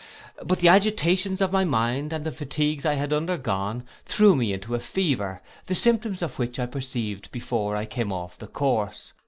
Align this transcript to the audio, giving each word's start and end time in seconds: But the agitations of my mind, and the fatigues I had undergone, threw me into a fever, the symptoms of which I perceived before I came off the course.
But 0.43 0.59
the 0.61 0.67
agitations 0.67 1.41
of 1.41 1.51
my 1.51 1.63
mind, 1.63 2.11
and 2.11 2.25
the 2.25 2.31
fatigues 2.31 2.87
I 2.87 2.95
had 2.95 3.13
undergone, 3.13 3.83
threw 4.03 4.35
me 4.35 4.51
into 4.51 4.73
a 4.73 4.79
fever, 4.79 5.43
the 5.67 5.75
symptoms 5.75 6.23
of 6.23 6.39
which 6.39 6.57
I 6.57 6.65
perceived 6.65 7.31
before 7.31 7.75
I 7.75 7.85
came 7.85 8.11
off 8.11 8.39
the 8.39 8.47
course. 8.47 9.13